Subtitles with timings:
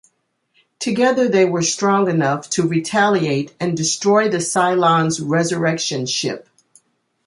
[0.79, 6.49] Together, they were strong enough to retaliate and destroy the Cylon's Resurrection Ship.